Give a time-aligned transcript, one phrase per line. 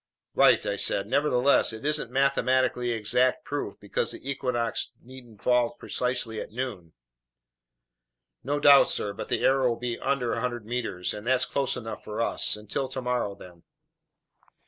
[0.33, 1.05] "Right," I said.
[1.05, 6.93] "Nevertheless, it isn't mathematically exact proof, because the equinox needn't fall precisely at noon."
[8.43, 12.03] "No doubt, sir, but the error will be under 100 meters, and that's close enough
[12.03, 12.55] for us.
[12.55, 13.61] Until tomorrow then."